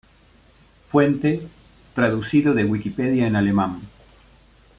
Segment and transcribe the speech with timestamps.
[0.89, 1.43] Fuente:
[1.93, 3.81] Traducido de Wikipedia en alemán